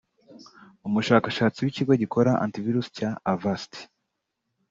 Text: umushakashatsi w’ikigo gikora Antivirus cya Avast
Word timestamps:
umushakashatsi 0.87 1.59
w’ikigo 1.61 1.93
gikora 2.01 2.31
Antivirus 2.43 2.87
cya 2.97 3.09
Avast 3.33 3.71